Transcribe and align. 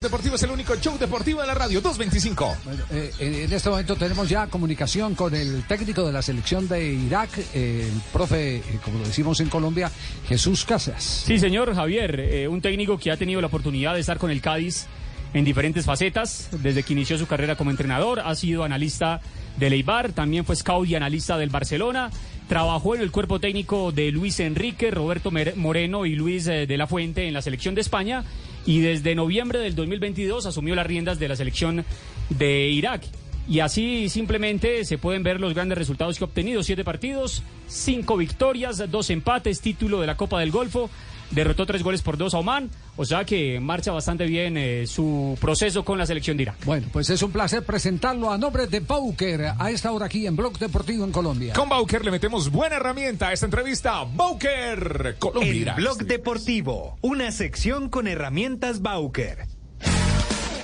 Deportivo 0.00 0.36
es 0.36 0.42
el 0.44 0.52
único 0.52 0.76
show 0.76 0.96
deportivo 0.96 1.40
de 1.40 1.48
la 1.48 1.54
radio 1.54 1.80
225. 1.80 2.56
Bueno, 2.64 2.84
eh, 2.92 3.10
en 3.18 3.52
este 3.52 3.68
momento 3.68 3.96
tenemos 3.96 4.28
ya 4.28 4.46
comunicación 4.46 5.16
con 5.16 5.34
el 5.34 5.64
técnico 5.66 6.06
de 6.06 6.12
la 6.12 6.22
selección 6.22 6.68
de 6.68 6.92
Irak, 6.94 7.30
eh, 7.52 7.90
el 7.92 8.00
profe, 8.12 8.58
eh, 8.58 8.62
como 8.84 9.00
lo 9.00 9.04
decimos 9.04 9.40
en 9.40 9.48
Colombia, 9.48 9.90
Jesús 10.28 10.64
Casas. 10.64 11.02
Sí, 11.02 11.40
señor 11.40 11.74
Javier, 11.74 12.20
eh, 12.20 12.46
un 12.46 12.60
técnico 12.60 12.96
que 12.96 13.10
ha 13.10 13.16
tenido 13.16 13.40
la 13.40 13.48
oportunidad 13.48 13.94
de 13.94 13.98
estar 14.00 14.18
con 14.18 14.30
el 14.30 14.40
Cádiz 14.40 14.86
en 15.34 15.44
diferentes 15.44 15.84
facetas, 15.84 16.48
desde 16.62 16.84
que 16.84 16.92
inició 16.92 17.18
su 17.18 17.26
carrera 17.26 17.56
como 17.56 17.72
entrenador, 17.72 18.20
ha 18.20 18.36
sido 18.36 18.62
analista 18.62 19.20
del 19.56 19.72
Eibar, 19.72 20.12
también 20.12 20.44
fue 20.44 20.54
scout 20.54 20.88
y 20.88 20.94
analista 20.94 21.36
del 21.36 21.50
Barcelona, 21.50 22.12
trabajó 22.48 22.94
en 22.94 23.00
el 23.00 23.10
cuerpo 23.10 23.40
técnico 23.40 23.90
de 23.90 24.12
Luis 24.12 24.38
Enrique, 24.38 24.92
Roberto 24.92 25.32
Mer- 25.32 25.56
Moreno 25.56 26.06
y 26.06 26.14
Luis 26.14 26.46
eh, 26.46 26.68
de 26.68 26.76
la 26.78 26.86
Fuente 26.86 27.26
en 27.26 27.34
la 27.34 27.42
selección 27.42 27.74
de 27.74 27.80
España 27.80 28.22
y 28.68 28.80
desde 28.80 29.14
noviembre 29.14 29.60
del 29.60 29.74
2022 29.74 30.44
asumió 30.44 30.74
las 30.74 30.86
riendas 30.86 31.18
de 31.18 31.26
la 31.26 31.36
selección 31.36 31.86
de 32.28 32.68
Irak. 32.68 33.02
Y 33.48 33.60
así 33.60 34.10
simplemente 34.10 34.84
se 34.84 34.98
pueden 34.98 35.22
ver 35.22 35.40
los 35.40 35.54
grandes 35.54 35.78
resultados 35.78 36.18
que 36.18 36.24
ha 36.24 36.26
obtenido. 36.26 36.62
Siete 36.62 36.84
partidos, 36.84 37.42
cinco 37.66 38.18
victorias, 38.18 38.84
dos 38.90 39.08
empates, 39.08 39.62
título 39.62 40.02
de 40.02 40.06
la 40.06 40.18
Copa 40.18 40.40
del 40.40 40.50
Golfo. 40.50 40.90
Derrotó 41.30 41.66
tres 41.66 41.82
goles 41.82 42.02
por 42.02 42.16
dos 42.16 42.34
a 42.34 42.38
Oman. 42.38 42.70
O 42.96 43.04
sea 43.04 43.24
que 43.24 43.60
marcha 43.60 43.92
bastante 43.92 44.24
bien 44.24 44.56
eh, 44.56 44.86
su 44.86 45.36
proceso 45.40 45.84
con 45.84 45.98
la 45.98 46.06
selección 46.06 46.36
de 46.36 46.44
Irak. 46.44 46.64
Bueno, 46.64 46.88
pues 46.92 47.10
es 47.10 47.22
un 47.22 47.30
placer 47.30 47.64
presentarlo 47.64 48.30
a 48.30 48.38
nombre 48.38 48.66
de 48.66 48.80
Pauker 48.80 49.52
a 49.58 49.70
esta 49.70 49.92
hora 49.92 50.06
aquí 50.06 50.26
en 50.26 50.36
Blog 50.36 50.58
Deportivo 50.58 51.04
en 51.04 51.12
Colombia. 51.12 51.54
Con 51.54 51.68
Bauker 51.68 52.04
le 52.04 52.10
metemos 52.10 52.50
buena 52.50 52.76
herramienta 52.76 53.28
a 53.28 53.32
esta 53.32 53.46
entrevista. 53.46 54.04
Bauker, 54.04 55.16
Colombia. 55.18 55.74
El. 55.76 55.82
Blog 55.82 55.98
Deportivo, 55.98 56.98
una 57.02 57.30
sección 57.30 57.88
con 57.88 58.08
herramientas 58.08 58.82
Bauker. 58.82 59.46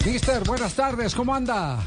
Mister, 0.04 0.44
buenas 0.44 0.74
tardes, 0.74 1.14
¿cómo 1.14 1.34
anda? 1.34 1.82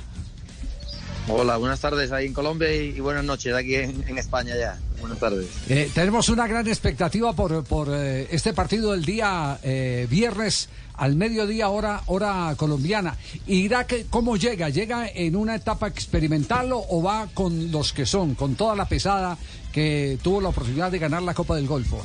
Hola, 1.29 1.57
buenas 1.57 1.81
tardes 1.81 2.11
ahí 2.13 2.27
en 2.27 2.33
Colombia 2.33 2.73
y, 2.73 2.99
buenas 3.01 3.25
noches 3.25 3.53
aquí 3.53 3.75
en, 3.75 4.17
España 4.17 4.55
ya. 4.57 4.79
Buenas 5.01 5.19
tardes. 5.19 5.45
Eh, 5.67 5.91
tenemos 5.93 6.29
una 6.29 6.47
gran 6.47 6.67
expectativa 6.67 7.33
por, 7.33 7.65
por 7.65 7.89
eh, 7.91 8.27
este 8.31 8.53
partido 8.53 8.93
del 8.93 9.03
día 9.03 9.59
eh, 9.61 10.07
viernes 10.09 10.69
al 10.93 11.15
mediodía 11.15 11.67
hora 11.67 12.01
hora 12.05 12.53
colombiana. 12.55 13.17
Irak, 13.45 14.05
¿cómo 14.09 14.37
llega? 14.37 14.69
¿Llega 14.69 15.07
en 15.07 15.35
una 15.35 15.55
etapa 15.55 15.87
experimental 15.87 16.71
o, 16.71 16.83
o 16.89 17.03
va 17.03 17.27
con 17.33 17.71
los 17.71 17.91
que 17.91 18.05
son, 18.05 18.33
con 18.33 18.55
toda 18.55 18.75
la 18.75 18.87
pesada 18.87 19.37
que 19.73 20.17
tuvo 20.23 20.39
la 20.39 20.49
oportunidad 20.49 20.91
de 20.91 20.99
ganar 20.99 21.23
la 21.23 21.33
Copa 21.33 21.55
del 21.55 21.67
Golfo? 21.67 22.01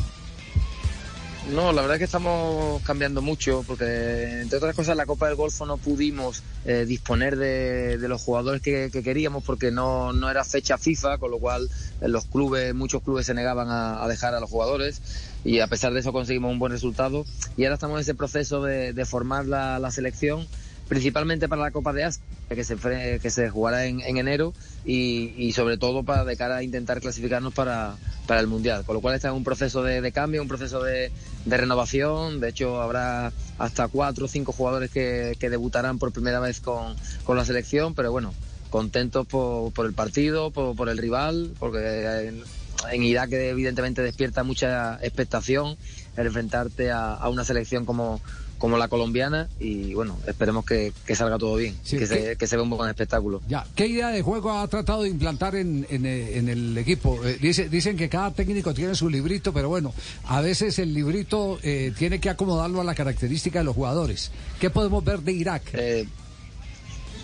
No, 1.51 1.73
la 1.73 1.83
verdad 1.83 1.97
es 1.97 1.99
que 1.99 2.05
estamos 2.05 2.81
cambiando 2.83 3.21
mucho 3.21 3.65
porque, 3.67 4.41
entre 4.41 4.59
otras 4.59 4.77
cosas, 4.77 4.97
la 4.97 5.07
Copa 5.07 5.27
del 5.27 5.35
Golfo 5.35 5.67
no 5.67 5.77
pudimos 5.77 6.43
eh, 6.65 6.85
disponer 6.87 7.37
de, 7.37 7.99
los 8.09 8.23
jugadores 8.23 8.63
que, 8.63 8.91
que 8.93 9.03
queríamos 9.03 9.43
porque 9.43 9.73
no, 9.73 10.13
no 10.13 10.31
era 10.31 10.45
fecha 10.45 10.79
FIFA, 10.79 11.19
con 11.19 11.33
lo 11.33 11.39
cual 11.39 11.69
eh, 12.01 12.09
los 12.09 12.27
clubes, 12.27 12.75
muchos 12.75 13.03
clubes 13.03 13.27
se 13.27 13.35
negaban 13.35 13.67
a, 13.71 14.07
dejar 14.07 14.35
a 14.35 14.41
los 14.41 14.51
jugadores 14.51 15.03
y 15.45 15.59
a 15.59 15.67
pesar 15.67 15.93
de 15.93 16.01
eso 16.01 16.13
conseguimos 16.13 16.53
un 16.53 16.61
buen 16.61 16.71
resultado. 16.71 17.27
Y 17.57 17.65
ahora 17.65 17.75
estamos 17.75 17.97
en 17.97 18.03
ese 18.03 18.15
proceso 18.15 18.63
de, 18.63 19.05
formar 19.05 19.47
la 19.47 19.91
selección 19.91 20.47
principalmente 20.89 21.49
para 21.49 21.63
la 21.63 21.71
Copa 21.71 21.93
de 21.93 22.05
Asia, 22.05 22.23
que 22.49 22.65
se, 22.65 22.77
que 22.77 23.31
se 23.31 23.49
jugará 23.49 23.87
en, 23.87 24.01
en 24.01 24.19
enero 24.19 24.53
y, 24.85 25.33
y 25.39 25.53
sobre 25.53 25.79
todo 25.79 26.03
para 26.03 26.25
de 26.25 26.37
cara 26.37 26.57
a 26.57 26.63
intentar 26.63 27.01
clasificarnos 27.01 27.55
para, 27.55 27.97
para 28.27 28.41
el 28.41 28.47
Mundial. 28.47 28.85
Con 28.85 28.97
lo 28.97 29.01
cual 29.01 29.15
está 29.15 29.29
en 29.29 29.35
un 29.35 29.45
proceso 29.45 29.83
de, 29.83 30.01
de 30.01 30.13
cambio, 30.13 30.43
un 30.43 30.49
proceso 30.49 30.83
de, 30.83 31.11
de 31.47 31.57
renovación. 31.57 32.41
De 32.41 32.51
hecho, 32.51 32.83
habrá 32.83 33.33
hasta 33.59 33.89
cuatro 33.89 34.27
o 34.27 34.29
cinco 34.29 34.53
jugadores 34.53 34.91
que, 34.91 35.37
que 35.39 35.49
debutarán 35.49 35.99
por 35.99 36.13
primera 36.13 36.41
vez 36.41 36.61
con, 36.61 36.95
con 37.25 37.37
la 37.37 37.45
selección, 37.45 37.95
pero 37.95 38.13
bueno, 38.13 38.35
contentos 38.69 39.27
por, 39.27 39.73
por 39.73 39.87
el 39.87 39.95
partido, 39.95 40.51
por, 40.51 40.77
por 40.77 40.89
el 40.91 40.99
rival, 40.99 41.53
porque 41.59 42.29
en, 42.29 42.43
en 42.91 43.03
Irak 43.03 43.33
evidentemente 43.33 44.03
despierta 44.03 44.43
mucha 44.43 44.99
expectación 45.03 45.77
el 46.17 46.27
enfrentarte 46.27 46.91
a, 46.91 47.15
a 47.15 47.29
una 47.31 47.45
selección 47.45 47.87
como, 47.87 48.21
como 48.63 48.79
la 48.79 48.87
colombiana 48.87 49.49
y 49.59 49.93
bueno, 49.93 50.17
esperemos 50.25 50.65
que, 50.65 50.93
que 51.05 51.17
salga 51.17 51.37
todo 51.37 51.57
bien, 51.57 51.75
Sí, 51.83 51.99
que, 51.99 52.07
se, 52.07 52.37
que 52.37 52.47
se 52.47 52.55
vea 52.55 52.63
un 52.63 52.71
buen 52.71 52.89
espectáculo. 52.89 53.41
Ya, 53.49 53.67
¿qué 53.75 53.89
idea 53.89 54.11
de 54.11 54.23
juego 54.23 54.53
ha 54.53 54.69
tratado 54.69 55.03
de 55.03 55.09
implantar 55.09 55.57
en, 55.57 55.85
en, 55.91 56.07
eh, 56.07 56.39
en 56.39 56.49
el 56.49 56.79
equipo? 56.79 57.19
Eh, 57.25 57.39
dice, 57.43 57.69
dicen 57.69 57.97
que 57.97 58.09
cada 58.09 58.31
técnico 58.31 58.73
tiene 58.73 58.95
su 58.95 59.11
librito, 59.11 59.53
pero 59.53 59.69
bueno, 59.69 59.93
a 60.27 60.41
veces 60.43 60.79
el 60.79 60.95
librito 60.95 61.59
eh, 61.65 61.93
tiene 61.99 62.21
que 62.21 62.31
acomodarlo 62.31 62.81
a 62.81 62.85
la 62.85 62.95
característica 62.95 63.59
de 63.59 63.65
los 63.65 63.75
jugadores. 63.75 64.31
¿Qué 64.61 64.71
podemos 64.71 65.03
ver 65.05 65.23
de 65.23 65.33
Irak? 65.33 65.63
Eh, 65.73 66.07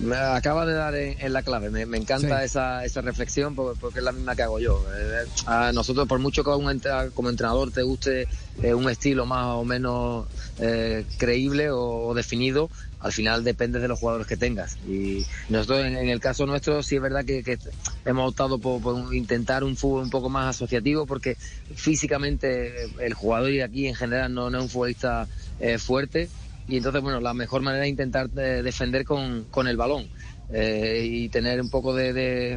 me 0.00 0.16
acaba 0.16 0.64
de 0.66 0.74
dar 0.74 0.94
en, 0.94 1.16
en 1.20 1.32
la 1.32 1.42
clave. 1.42 1.70
Me, 1.70 1.86
me 1.86 1.98
encanta 1.98 2.38
Sí. 2.40 2.44
esa, 2.44 2.84
esa 2.84 3.00
reflexión 3.00 3.54
porque, 3.54 3.78
porque 3.80 3.98
es 3.98 4.04
la 4.04 4.12
misma 4.12 4.34
que 4.36 4.42
hago 4.42 4.60
yo. 4.60 4.84
Eh, 4.96 5.24
a 5.46 5.72
nosotros, 5.72 6.06
por 6.08 6.18
mucho 6.18 6.44
que 6.44 6.50
un 6.50 6.80
como 7.14 7.30
entrenador 7.30 7.70
te 7.70 7.82
guste 7.82 8.28
eh, 8.62 8.74
un 8.74 8.88
estilo 8.88 9.26
más 9.26 9.46
o 9.46 9.64
menos 9.64 10.26
eh, 10.60 11.04
creíble 11.18 11.70
o, 11.70 12.06
o 12.08 12.14
definido, 12.14 12.70
al 13.00 13.12
final 13.12 13.44
depende 13.44 13.78
de 13.78 13.86
los 13.88 13.98
jugadores 13.98 14.26
que 14.26 14.36
tengas. 14.36 14.76
Y 14.88 15.24
nosotros, 15.48 15.84
en, 15.84 15.96
en 15.96 16.08
el 16.08 16.18
caso 16.20 16.46
nuestro, 16.46 16.82
sí 16.82 16.96
es 16.96 17.02
verdad 17.02 17.24
que, 17.24 17.42
que 17.44 17.58
hemos 18.04 18.30
optado 18.30 18.58
por, 18.58 19.14
intentar 19.14 19.62
un 19.62 19.76
fútbol 19.76 20.02
un 20.02 20.10
poco 20.10 20.28
más 20.28 20.54
asociativo 20.56 21.06
porque 21.06 21.36
físicamente 21.74 22.84
eh, 22.84 22.88
el 23.00 23.14
jugador 23.14 23.50
y 23.50 23.60
aquí 23.60 23.86
en 23.86 23.94
general 23.94 24.34
no, 24.34 24.50
no 24.50 24.58
es 24.58 24.64
un 24.64 24.70
futbolista 24.70 25.26
eh, 25.60 25.78
fuerte 25.78 26.28
y 26.68 26.76
entonces, 26.76 27.02
bueno, 27.02 27.20
la 27.20 27.34
mejor 27.34 27.62
manera 27.62 27.84
es 27.84 27.90
intentar 27.90 28.28
eh, 28.36 28.62
defender 28.62 29.04
con, 29.04 29.46
con 29.50 29.66
el 29.68 29.76
balón 29.78 30.08
eh, 30.50 31.02
y 31.10 31.28
tener 31.30 31.60
un 31.60 31.70
poco 31.70 31.94
de, 31.94 32.12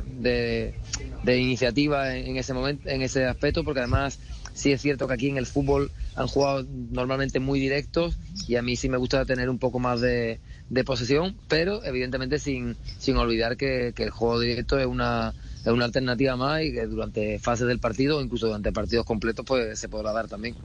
de, 0.05 1.37
iniciativa 1.37 2.15
en, 2.15 2.27
en 2.27 2.37
ese 2.37 2.53
momento, 2.53 2.89
en 2.89 3.01
ese 3.01 3.25
aspecto, 3.25 3.63
porque 3.63 3.79
además 3.79 4.19
sí 4.53 4.73
es 4.73 4.81
cierto 4.81 5.07
que 5.07 5.13
aquí 5.13 5.29
en 5.29 5.37
el 5.37 5.45
fútbol 5.45 5.91
han 6.15 6.27
jugado 6.27 6.65
normalmente 6.91 7.39
muy 7.39 7.59
directos 7.59 8.17
y 8.47 8.57
a 8.57 8.61
mí 8.61 8.75
sí 8.75 8.89
me 8.89 8.97
gusta 8.97 9.25
tener 9.25 9.49
un 9.49 9.59
poco 9.59 9.79
más 9.79 10.01
de, 10.01 10.41
de 10.67 10.83
posesión, 10.83 11.37
pero 11.47 11.83
evidentemente 11.85 12.37
sin, 12.37 12.75
sin 12.97 13.15
olvidar 13.15 13.55
que, 13.55 13.93
que 13.95 14.03
el 14.03 14.09
juego 14.09 14.39
directo 14.41 14.77
es 14.77 14.87
una, 14.87 15.33
es 15.63 15.71
una 15.71 15.85
alternativa 15.85 16.35
más 16.35 16.63
y 16.63 16.73
que 16.73 16.85
durante 16.85 17.39
fases 17.39 17.67
del 17.67 17.79
partido 17.79 18.17
o 18.17 18.21
incluso 18.21 18.47
durante 18.47 18.73
partidos 18.73 19.05
completos 19.05 19.45
pues 19.45 19.79
se 19.79 19.87
podrá 19.87 20.11
dar 20.11 20.27
también. 20.27 20.55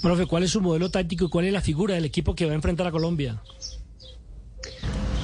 Profe, 0.00 0.26
¿cuál 0.26 0.42
es 0.44 0.50
su 0.50 0.60
modelo 0.60 0.90
táctico 0.90 1.26
y 1.26 1.28
cuál 1.28 1.44
es 1.46 1.52
la 1.52 1.60
figura 1.60 1.94
del 1.94 2.04
equipo 2.04 2.34
que 2.34 2.46
va 2.46 2.52
a 2.52 2.54
enfrentar 2.54 2.86
a 2.86 2.90
Colombia? 2.90 3.42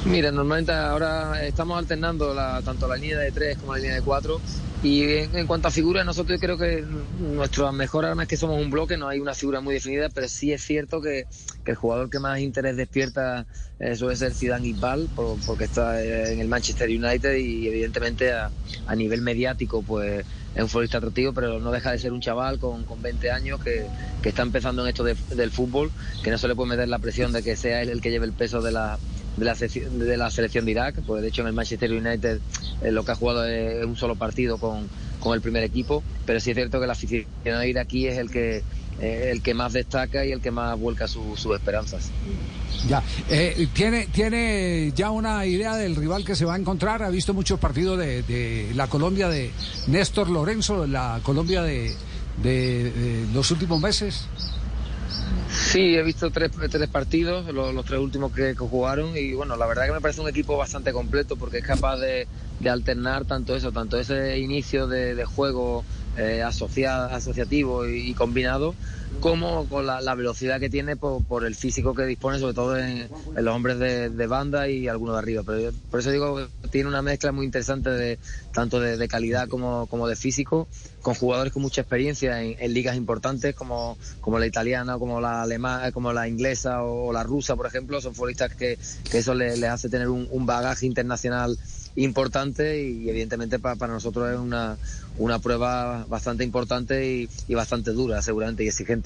Mira, 0.05 0.33
normalmente 0.33 0.73
ahora 0.73 1.45
estamos 1.45 1.79
alternando 1.79 2.35
la, 2.35 2.61
tanto 2.63 2.89
la 2.89 2.97
línea 2.97 3.19
de 3.21 3.31
tres 3.31 3.57
como 3.57 3.73
la 3.73 3.79
línea 3.79 3.95
de 3.95 4.03
cuatro. 4.03 4.41
Y 4.83 5.05
en, 5.05 5.37
en 5.37 5.47
cuanto 5.47 5.69
a 5.69 5.71
figuras, 5.71 6.05
nosotros 6.05 6.41
creo 6.41 6.59
que 6.59 6.83
nuestra 7.21 7.71
mejor 7.71 8.05
arma 8.05 8.25
es 8.25 8.29
que 8.29 8.37
somos 8.37 8.61
un 8.61 8.69
bloque, 8.69 8.97
no 8.97 9.07
hay 9.07 9.21
una 9.21 9.33
figura 9.33 9.61
muy 9.61 9.75
definida, 9.75 10.09
pero 10.09 10.27
sí 10.29 10.53
es 10.53 10.61
cierto 10.61 11.01
que, 11.01 11.27
que 11.65 11.71
el 11.71 11.77
jugador 11.77 12.11
que 12.11 12.19
más 12.19 12.41
interés 12.41 12.77
despierta 12.77 13.47
eh, 13.79 13.95
suele 13.95 14.17
ser 14.17 14.35
Zidane 14.35 14.67
Iqbal, 14.69 15.09
por- 15.15 15.39
porque 15.47 15.65
está 15.65 16.03
eh, 16.03 16.33
en 16.33 16.41
el 16.41 16.49
Manchester 16.49 16.89
United 16.89 17.37
y 17.37 17.69
evidentemente 17.69 18.33
a, 18.33 18.53
a 18.87 18.97
nivel 18.97 19.23
mediático 19.23 19.85
pues 19.85 20.27
es 20.55 20.63
un 20.63 20.69
futbolista 20.69 20.99
atractivo, 20.99 21.33
pero 21.33 21.59
no 21.61 21.71
deja 21.71 21.93
de 21.93 21.99
ser 21.99 22.13
un 22.13 22.21
chaval 22.21 22.59
con, 22.59 22.85
con 22.85 23.01
20 23.03 23.31
años 23.31 23.61
que, 23.61 23.87
que 24.23 24.29
está 24.29 24.43
empezando 24.43 24.83
en 24.83 24.89
esto 24.89 25.03
de- 25.05 25.17
del 25.35 25.51
fútbol, 25.51 25.93
que 26.23 26.31
no 26.31 26.39
se 26.39 26.49
le 26.49 26.55
puede 26.55 26.71
meter 26.71 26.89
la 26.89 26.99
presión 26.99 27.33
de 27.33 27.43
que 27.43 27.57
sea 27.57 27.83
él 27.83 27.89
el 27.89 28.01
que 28.01 28.11
lleve 28.11 28.27
el 28.27 28.33
peso 28.35 28.61
de 28.61 28.73
la, 28.73 28.99
de 29.37 29.45
la, 29.45 29.55
sección- 29.55 29.99
de 29.99 30.17
la 30.17 30.31
selección 30.31 30.65
de 30.65 30.73
Irak, 30.73 30.97
pues 31.07 31.23
de 31.23 31.29
hecho 31.29 31.41
en 31.43 31.49
el 31.49 31.55
Manchester 31.55 31.91
United 31.91 32.41
eh, 32.83 32.93
lo 32.93 33.05
que 33.05 33.13
ha 33.13 33.17
jugado 33.17 33.47
es 33.47 33.85
un 33.85 33.97
solo 33.97 34.17
partido 34.17 34.59
con, 34.59 34.89
con 35.21 35.35
el 35.35 35.41
primer 35.41 35.65
equipo, 35.65 36.03
pero 36.27 36.39
sí 36.41 36.51
es 36.51 36.57
cierto 36.57 36.79
que 36.79 36.85
el 36.85 36.91
aficionado 36.91 37.65
iraquí 37.65 38.07
es 38.09 38.19
el 38.19 38.31
que 38.31 38.63
eh, 39.01 39.31
el 39.33 39.43
que 39.43 39.55
más 39.55 39.73
destaca 39.73 40.25
y 40.25 40.33
el 40.33 40.41
que 40.41 40.51
más 40.51 40.79
vuelca 40.79 41.09
su- 41.09 41.37
sus 41.37 41.55
esperanzas. 41.55 42.11
Ya, 42.89 43.03
eh, 43.29 43.69
¿tiene, 43.73 44.07
¿tiene 44.09 44.93
ya 44.95 45.11
una 45.11 45.47
idea 45.47 45.77
del 45.77 45.95
rival 45.97 46.25
que 46.25 46.35
se 46.35 46.45
va 46.45 46.55
a 46.55 46.59
encontrar? 46.59 47.03
¿Ha 47.03 47.11
visto 47.11 47.33
muchos 47.35 47.61
partidos 47.61 47.99
de, 47.99 48.23
de 48.23 48.73
la 48.75 48.89
Colombia 48.89 49.29
de 49.29 49.51
Néstor 49.87 50.29
Lorenzo, 50.29 50.87
la 50.87 51.21
Colombia 51.23 51.63
de, 51.63 51.95
de- 52.43 52.91
de 52.91 53.27
los 53.33 53.51
últimos 53.51 53.81
meses? 53.81 54.27
Sí, 55.51 55.95
he 55.95 56.03
visto 56.03 56.31
tres, 56.31 56.51
tres 56.71 56.89
partidos, 56.89 57.53
los, 57.53 57.75
los 57.75 57.85
tres 57.85 58.01
últimos 58.01 58.33
que, 58.33 58.49
que 58.55 58.57
jugaron 58.57 59.17
y 59.17 59.33
bueno, 59.35 59.57
la 59.57 59.67
verdad 59.67 59.87
que 59.87 59.93
me 59.93 60.01
parece 60.01 60.21
un 60.23 60.29
equipo 60.29 60.57
bastante 60.57 60.93
completo 60.93 61.37
porque 61.37 61.59
es 61.59 61.65
capaz 61.65 61.99
de, 61.99 62.27
de 62.59 62.71
alternar 62.71 63.27
tanto 63.27 63.55
eso, 63.55 63.71
tanto 63.71 63.99
ese 63.99 64.39
inicio 64.39 64.87
de, 64.87 65.15
de 65.15 65.25
juego 65.25 65.85
eh, 66.17 66.43
asocia- 66.43 67.07
asociativo 67.07 67.87
y 67.87 68.15
combinado 68.15 68.77
como 69.21 69.69
con 69.69 69.87
la, 69.87 70.15
velocidad 70.15 70.59
que 70.59 70.69
tiene 70.69 70.97
por, 70.97 71.45
el 71.45 71.55
físico 71.55 71.95
que 71.95 72.05
dispone, 72.05 72.39
sobre 72.39 72.55
todo 72.55 72.77
en, 72.77 73.09
los 73.37 73.55
hombres 73.55 73.79
de, 73.79 74.27
banda 74.27 74.69
y 74.69 74.89
algunos 74.89 75.15
de 75.15 75.19
arriba. 75.21 75.43
Pero 75.47 75.73
por 75.91 76.01
eso 76.01 76.11
digo 76.11 76.37
que 76.37 76.69
tiene 76.69 76.89
una 76.89 77.03
mezcla 77.03 77.33
muy 77.33 77.47
interesante 77.47 77.91
de 77.91 78.19
tanto 78.53 78.81
de, 78.81 79.09
calidad 79.09 79.49
como, 79.49 79.87
como, 79.87 80.09
de 80.09 80.17
físico, 80.17 80.69
con 81.01 81.15
jugadores 81.15 81.53
con 81.53 81.63
mucha 81.63 81.83
experiencia 81.83 82.43
en, 82.43 82.75
ligas 82.75 82.97
importantes 82.97 83.55
como, 83.55 83.97
como 84.21 84.39
la 84.39 84.47
italiana, 84.47 84.99
como 84.99 85.21
la 85.21 85.43
alemana, 85.43 85.93
como 85.93 86.13
la 86.13 86.29
inglesa 86.29 86.83
o, 86.83 87.13
la 87.13 87.23
rusa, 87.23 87.57
por 87.57 87.67
ejemplo. 87.67 88.01
Son 88.01 88.15
futbolistas 88.15 88.55
que, 88.55 88.79
eso 89.13 89.35
les, 89.35 89.63
hace 89.65 89.89
tener 89.89 90.09
un, 90.09 90.47
bagaje 90.47 90.87
internacional 90.87 91.57
importante 91.95 92.83
y 92.83 93.09
evidentemente 93.09 93.59
para, 93.59 93.87
nosotros 93.87 94.31
es 94.33 94.39
una, 94.39 94.77
una 95.19 95.39
prueba 95.39 96.07
bastante 96.09 96.45
importante 96.45 97.29
y, 97.49 97.55
bastante 97.55 97.93
dura, 97.93 98.23
seguramente, 98.23 98.65
y 98.65 98.69
exigente. 98.69 99.02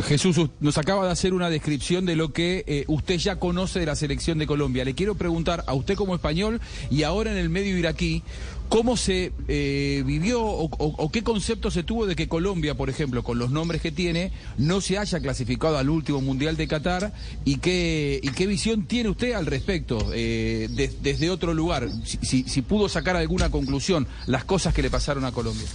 Jesús 0.00 0.36
nos 0.60 0.78
acaba 0.78 1.04
de 1.04 1.12
hacer 1.12 1.34
una 1.34 1.50
descripción 1.50 2.06
de 2.06 2.16
lo 2.16 2.32
que 2.32 2.64
eh, 2.66 2.84
usted 2.88 3.18
ya 3.18 3.36
conoce 3.36 3.80
de 3.80 3.86
la 3.86 3.96
selección 3.96 4.38
de 4.38 4.46
Colombia. 4.46 4.84
Le 4.84 4.94
quiero 4.94 5.14
preguntar 5.16 5.64
a 5.66 5.74
usted 5.74 5.96
como 5.96 6.14
español 6.14 6.60
y 6.90 7.02
ahora 7.02 7.30
en 7.30 7.36
el 7.36 7.50
medio 7.50 7.76
iraquí, 7.76 8.22
¿cómo 8.70 8.96
se 8.96 9.32
eh, 9.48 10.02
vivió 10.06 10.42
o, 10.42 11.10
qué 11.12 11.22
concepto 11.22 11.70
se 11.70 11.82
tuvo 11.82 12.06
de 12.06 12.16
que 12.16 12.26
Colombia, 12.26 12.74
por 12.74 12.88
ejemplo, 12.88 13.22
con 13.22 13.38
los 13.38 13.50
nombres 13.50 13.82
que 13.82 13.92
tiene, 13.92 14.32
no 14.56 14.80
se 14.80 14.96
haya 14.96 15.20
clasificado 15.20 15.76
al 15.76 15.90
último 15.90 16.22
Mundial 16.22 16.56
de 16.56 16.68
Qatar 16.68 17.12
y 17.44 17.58
qué, 17.58 18.46
visión 18.48 18.86
tiene 18.86 19.10
usted 19.10 19.34
al 19.34 19.44
respecto 19.46 20.10
eh, 20.14 20.68
desde 21.02 21.30
otro 21.30 21.52
lugar? 21.52 21.88
si 22.22 22.62
pudo 22.62 22.88
sacar 22.88 23.16
alguna 23.16 23.50
conclusión, 23.50 24.06
las 24.26 24.44
cosas 24.44 24.72
que 24.72 24.82
le 24.82 24.90
pasaron 24.90 25.24
a 25.26 25.32
Colombia. 25.32 25.66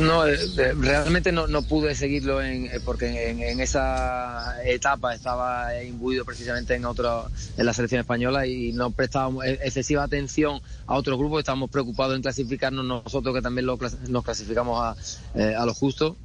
No, 0.00 0.26
eh, 0.26 0.36
realmente 0.78 1.32
no, 1.32 1.46
no 1.46 1.62
pude 1.62 1.94
seguirlo 1.94 2.42
en, 2.42 2.66
eh, 2.66 2.80
porque 2.84 3.30
en, 3.30 3.60
esa 3.60 4.56
etapa 4.64 5.14
estaba 5.14 5.82
imbuido 5.82 6.24
precisamente 6.24 6.74
en 6.74 6.84
otro, 6.84 7.28
en 7.56 7.66
la 7.66 7.72
selección 7.72 8.00
española 8.00 8.46
y 8.46 8.72
no 8.72 8.90
prestábamos 8.90 9.44
e, 9.44 9.52
excesiva 9.62 10.02
atención 10.02 10.60
a 10.86 10.94
otros 10.94 11.18
grupos, 11.18 11.40
estábamos 11.40 11.70
preocupados 11.70 12.16
en 12.16 12.22
clasificarnos 12.22 12.84
nosotros 12.84 13.34
que 13.34 13.42
también 13.42 13.66
nos 13.66 14.24
clasificamos 14.24 15.18
eh, 15.34 15.54
a 15.56 15.66
lo 15.66 15.74
justo 15.74 16.16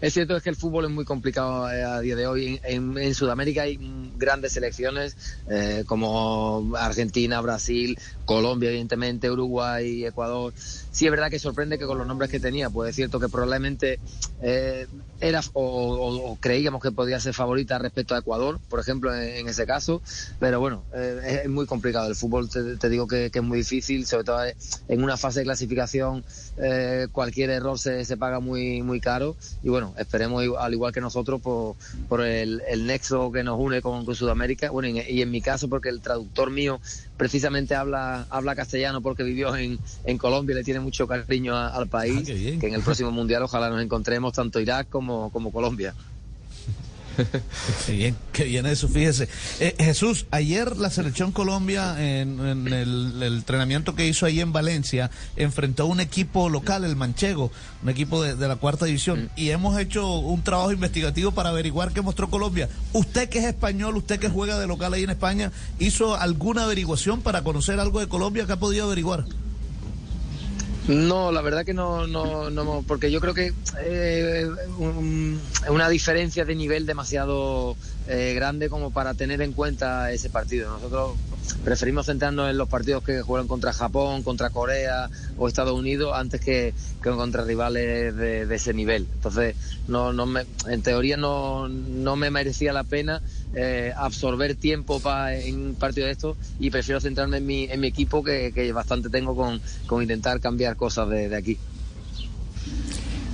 es 0.00 0.14
cierto 0.14 0.36
es 0.36 0.42
que 0.44 0.50
el 0.50 0.56
fútbol 0.56 0.84
es 0.84 0.90
muy 0.90 1.04
complicado 1.04 1.70
eh, 1.70 1.82
a 1.82 2.00
día 2.00 2.14
de 2.14 2.26
hoy. 2.26 2.60
En, 2.62 3.14
Sudamérica 3.14 3.62
hay 3.62 3.78
grandes 4.16 4.52
selecciones 4.52 5.16
eh, 5.50 5.82
como 5.86 6.72
Argentina, 6.76 7.40
Brasil, 7.40 7.98
Colombia, 8.24 8.68
evidentemente, 8.68 9.28
Uruguay, 9.30 10.04
Ecuador. 10.04 10.52
Sí 10.56 11.06
es 11.06 11.10
verdad 11.10 11.30
que 11.30 11.38
sorprende 11.38 11.78
que 11.78 11.86
con 11.86 11.98
los 11.98 12.06
nombres 12.06 12.30
que 12.30 12.38
tenía, 12.38 12.70
pues 12.70 12.90
es 12.90 12.96
cierto 12.96 13.18
que 13.18 13.28
probablemente 13.28 13.98
eh, 14.40 14.86
era 15.20 15.40
o, 15.52 16.36
creíamos 16.40 16.80
que 16.82 16.92
podía 16.92 17.18
ser 17.18 17.34
favorita 17.34 17.78
respecto 17.78 18.14
a 18.14 18.18
Ecuador, 18.18 18.60
por 18.68 18.78
ejemplo, 18.78 19.14
en, 19.14 19.48
ese 19.48 19.66
caso. 19.66 20.00
Pero 20.38 20.60
bueno, 20.60 20.84
es, 20.94 21.48
muy 21.48 21.66
complicado. 21.66 22.08
El 22.08 22.14
fútbol 22.14 22.48
te, 22.48 22.88
digo 22.88 23.08
que, 23.08 23.30
es 23.32 23.42
muy 23.42 23.58
difícil, 23.58 24.06
sobre 24.06 24.24
todo 24.24 24.40
en 24.88 25.02
una 25.02 25.16
fase 25.16 25.40
de 25.40 25.44
clasificación, 25.44 26.24
cualquier 27.12 27.50
error 27.50 27.78
se, 27.78 28.04
se 28.04 28.16
paga 28.16 28.38
muy, 28.38 28.82
muy 28.82 29.00
caro. 29.00 29.36
Y 29.62 29.68
bueno, 29.68 29.87
esperemos 29.96 30.44
al 30.58 30.72
igual 30.72 30.92
que 30.92 31.00
nosotros 31.00 31.40
por, 31.40 31.76
por 32.08 32.20
el, 32.20 32.62
el, 32.68 32.86
nexo 32.86 33.32
que 33.32 33.42
nos 33.42 33.58
une 33.58 33.80
con, 33.80 34.04
Sudamérica. 34.14 34.70
Bueno, 34.70 34.88
y 34.88 35.22
en, 35.22 35.30
mi 35.30 35.40
caso 35.40 35.68
porque 35.68 35.88
el 35.88 36.00
traductor 36.00 36.50
mío 36.50 36.80
precisamente 37.16 37.74
habla, 37.74 38.26
habla 38.30 38.54
castellano 38.54 39.00
porque 39.00 39.22
vivió 39.22 39.54
en, 39.56 39.78
en 40.04 40.18
Colombia 40.18 40.54
y 40.54 40.56
le 40.56 40.64
tiene 40.64 40.80
mucho 40.80 41.06
cariño 41.06 41.56
al 41.56 41.88
país, 41.88 42.28
ah, 42.30 42.58
que 42.60 42.66
en 42.66 42.74
el 42.74 42.82
próximo 42.82 43.10
Mundial 43.10 43.42
ojalá 43.42 43.70
nos 43.70 43.82
encontremos 43.82 44.32
tanto 44.32 44.60
Irak 44.60 44.88
como, 44.88 45.30
como 45.30 45.52
Colombia. 45.52 45.94
qué 47.86 47.92
bien, 47.92 48.16
qué 48.32 48.44
bien 48.44 48.66
eso, 48.66 48.88
fíjese. 48.88 49.28
Eh, 49.60 49.74
Jesús, 49.78 50.26
ayer 50.30 50.76
la 50.76 50.90
selección 50.90 51.32
Colombia 51.32 51.96
en, 51.98 52.38
el, 52.68 53.22
entrenamiento 53.22 53.94
que 53.94 54.06
hizo 54.06 54.26
ahí 54.26 54.40
en 54.40 54.52
Valencia 54.52 55.10
enfrentó 55.36 55.84
a 55.84 55.86
un 55.86 56.00
equipo 56.00 56.48
local, 56.48 56.84
el 56.84 56.96
Manchego, 56.96 57.50
un 57.82 57.88
equipo 57.88 58.22
de, 58.22 58.48
la 58.48 58.56
cuarta 58.56 58.86
división, 58.86 59.24
mm. 59.24 59.40
y 59.40 59.50
hemos 59.50 59.78
hecho 59.78 60.18
un 60.18 60.42
trabajo 60.42 60.72
investigativo 60.72 61.32
para 61.32 61.50
averiguar 61.50 61.92
qué 61.92 62.02
mostró 62.02 62.30
Colombia. 62.30 62.68
Usted 62.92 63.28
que 63.28 63.38
es 63.40 63.44
español, 63.44 63.96
usted 63.96 64.18
que 64.18 64.28
juega 64.28 64.58
de 64.58 64.66
local 64.66 64.94
ahí 64.94 65.04
en 65.04 65.10
España, 65.10 65.52
¿hizo 65.78 66.16
alguna 66.16 66.64
averiguación 66.64 67.20
para 67.20 67.42
conocer 67.42 67.80
algo 67.80 68.00
de 68.00 68.08
Colombia 68.08 68.46
que 68.46 68.52
ha 68.52 68.58
podido 68.58 68.86
averiguar? 68.86 69.24
No, 70.88 71.30
la 71.32 71.42
verdad 71.42 71.66
que 71.66 71.74
no, 71.74 72.06
no, 72.06 72.48
no 72.48 72.82
porque 72.86 73.10
yo 73.10 73.20
creo 73.20 73.34
que 73.34 73.52
eh, 73.84 74.46
una 75.68 75.88
diferencia 75.90 76.46
de 76.46 76.54
nivel 76.54 76.86
demasiado 76.86 77.76
eh, 78.08 78.32
grande 78.34 78.70
como 78.70 78.90
para 78.90 79.12
tener 79.12 79.42
en 79.42 79.52
cuenta 79.52 80.10
ese 80.10 80.30
partido. 80.30 80.70
Nosotros 80.70 81.16
preferimos 81.62 82.06
centrarnos 82.06 82.50
en 82.50 82.56
los 82.56 82.68
partidos 82.68 83.04
que 83.04 83.20
juegan 83.20 83.46
contra 83.46 83.72
Japón, 83.72 84.22
contra 84.22 84.48
Corea 84.48 85.10
o 85.36 85.46
Estados 85.46 85.78
Unidos 85.78 86.12
antes 86.14 86.40
que, 86.40 86.72
contra 87.02 87.44
rivales 87.44 88.16
de, 88.16 88.54
ese 88.54 88.72
nivel. 88.72 89.06
Entonces, 89.12 89.56
no, 89.88 90.12
no 90.14 90.24
me, 90.24 90.46
en 90.68 90.82
teoría 90.82 91.18
no, 91.18 91.68
no 91.68 92.16
me 92.16 92.30
merecía 92.30 92.72
la 92.72 92.84
pena 92.84 93.20
eh, 93.54 93.92
absorber 93.96 94.54
tiempo 94.54 95.00
para 95.00 95.36
en 95.36 95.68
un 95.68 95.74
partido 95.74 96.06
de 96.06 96.12
estos 96.12 96.36
y 96.58 96.70
prefiero 96.70 97.00
centrarme 97.00 97.38
en 97.38 97.46
mi, 97.46 97.64
en 97.64 97.80
mi 97.80 97.88
equipo 97.88 98.24
que, 98.24 98.52
que 98.52 98.72
bastante 98.72 99.10
tengo 99.10 99.36
con, 99.36 99.60
con, 99.86 100.02
intentar 100.02 100.40
cambiar 100.40 100.76
cosas 100.76 101.10
de 101.10 101.36
aquí. 101.36 101.58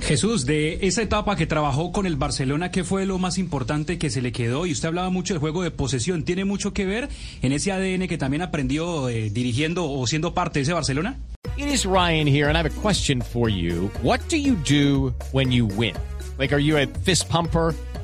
Jesús, 0.05 0.45
de 0.45 0.77
esa 0.83 1.01
etapa 1.01 1.35
que 1.35 1.47
trabajó 1.47 1.91
con 1.91 2.05
el 2.05 2.15
Barcelona, 2.15 2.69
¿qué 2.69 2.83
fue 2.83 3.07
lo 3.07 3.17
más 3.17 3.39
importante 3.39 3.97
que 3.97 4.11
se 4.11 4.21
le 4.21 4.31
quedó? 4.31 4.67
Y 4.67 4.71
usted 4.71 4.89
hablaba 4.89 5.09
mucho 5.09 5.33
del 5.33 5.39
juego 5.39 5.63
de 5.63 5.71
posesión. 5.71 6.21
¿Tiene 6.21 6.45
mucho 6.45 6.73
que 6.73 6.85
ver 6.85 7.09
en 7.41 7.51
ese 7.51 7.71
ADN 7.71 8.07
que 8.07 8.19
también 8.19 8.43
aprendió 8.43 9.09
eh, 9.09 9.31
dirigiendo 9.31 9.89
o 9.89 10.05
siendo 10.05 10.35
parte 10.35 10.59
de 10.59 10.63
ese 10.63 10.73
Barcelona? 10.73 11.17
It 11.57 11.65
is 11.73 11.85
Ryan 11.85 12.27
here, 12.27 12.47
and 12.47 12.55
I 12.55 12.59
have 12.59 12.67
a 12.67 12.81
question 12.81 13.19
for 13.19 13.49
you. 13.49 13.89
What 14.03 14.19
do 14.29 14.37
you 14.37 14.55
do 14.69 15.11
when 15.31 15.51
you 15.51 15.65
win? 15.65 15.95
Like, 16.37 16.53
are 16.53 16.61
you 16.61 16.77
a 16.77 16.85
fist 17.03 17.27
pumper? 17.27 17.73